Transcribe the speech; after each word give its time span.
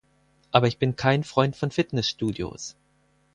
Aber 0.49 0.65
ich 0.67 0.79
bin 0.79 0.95
kein 0.95 1.23
Freund 1.23 1.55
von 1.55 1.69
Fitnessstudios. 1.69 2.75